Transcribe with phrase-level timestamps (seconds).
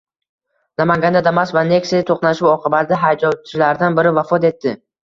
[0.81, 4.79] Namanganda Damas va Nexia to‘qnashuvi oqibatida haydovchilardan biri vafot etdi